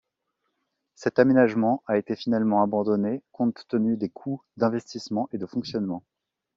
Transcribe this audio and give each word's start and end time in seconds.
Cet 0.95 1.19
aménagement 1.19 1.83
a 1.85 1.95
été 1.99 2.15
finalement 2.15 2.63
abandonné 2.63 3.21
compte 3.31 3.67
tenu 3.69 3.97
des 3.97 4.09
coûts 4.09 4.41
d'investissement 4.57 5.29
et 5.31 5.37
de 5.37 5.45
fonctionnement. 5.45 6.01